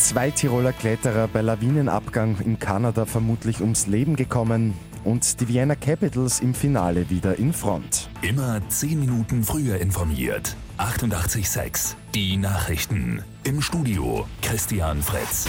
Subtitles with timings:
[0.00, 4.72] Zwei Tiroler Kletterer bei Lawinenabgang in Kanada vermutlich ums Leben gekommen
[5.04, 8.08] und die Vienna Capitals im Finale wieder in Front.
[8.22, 10.56] Immer 10 Minuten früher informiert.
[10.78, 13.22] 88.6 Die Nachrichten.
[13.44, 15.46] Im Studio Christian Fritz.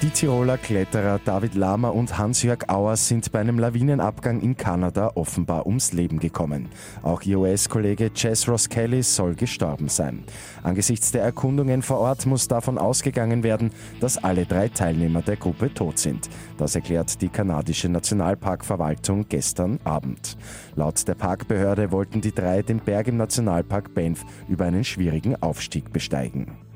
[0.00, 5.66] Die Tiroler Kletterer David Lama und Hans-Jörg Auer sind bei einem Lawinenabgang in Kanada offenbar
[5.66, 6.68] ums Leben gekommen.
[7.02, 10.22] Auch ihr US-Kollege Jess Ross Kelly soll gestorben sein.
[10.62, 15.74] Angesichts der Erkundungen vor Ort muss davon ausgegangen werden, dass alle drei Teilnehmer der Gruppe
[15.74, 16.30] tot sind.
[16.58, 20.36] Das erklärt die kanadische Nationalparkverwaltung gestern Abend.
[20.76, 25.92] Laut der Parkbehörde wollten die drei den Berg im Nationalpark Banff über einen schwierigen Aufstieg
[25.92, 26.67] besteigen.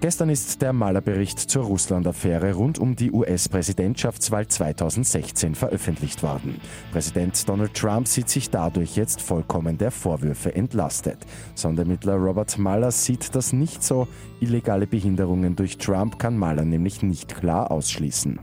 [0.00, 6.60] Gestern ist der Malerbericht zur Russland-Affäre rund um die US-Präsidentschaftswahl 2016 veröffentlicht worden.
[6.92, 11.18] Präsident Donald Trump sieht sich dadurch jetzt vollkommen der Vorwürfe entlastet.
[11.54, 14.06] Sondermittler Robert Mueller sieht das nicht so.
[14.40, 18.38] Illegale Behinderungen durch Trump kann Mueller nämlich nicht klar ausschließen.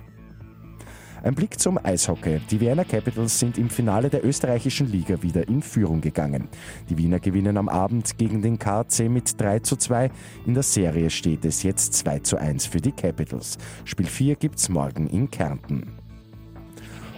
[1.23, 2.41] Ein Blick zum Eishockey.
[2.51, 6.49] Die Vienna Capitals sind im Finale der österreichischen Liga wieder in Führung gegangen.
[6.89, 10.11] Die Wiener gewinnen am Abend gegen den KC mit 3 zu 2.
[10.45, 13.57] In der Serie steht es jetzt 2 zu 1 für die Capitals.
[13.85, 16.02] Spiel 4 gibt's morgen in Kärnten.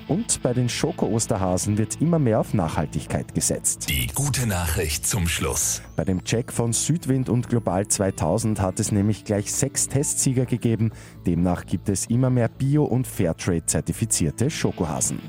[0.08, 3.90] Und bei den Schoko-Osterhasen wird immer mehr auf Nachhaltigkeit gesetzt.
[3.90, 5.82] Die gute Nachricht zum Schluss.
[5.96, 10.92] Bei dem Check von Südwind und Global 2000 hat es nämlich gleich sechs Testsieger gegeben.
[11.26, 15.20] Demnach gibt es immer mehr Bio- und Fairtrade-zertifizierte Schokohasen.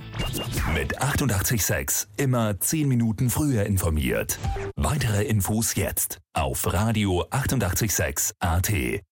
[0.74, 4.38] Mit 886 immer 10 Minuten früher informiert.
[4.76, 9.02] Weitere Infos jetzt auf Radio 886 AT.